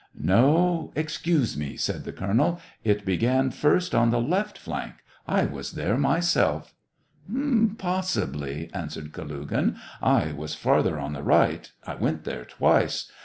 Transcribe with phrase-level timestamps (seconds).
[0.19, 4.95] "No, excuse me," said the colonel; "it be gan first on the left flank.
[5.27, 6.73] I was there myself''
[7.77, 9.77] "Possibly," answered Kalugin.
[10.01, 13.11] I was farther on the right; I went there twice.